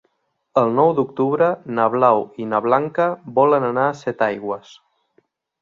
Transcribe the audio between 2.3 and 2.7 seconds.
i na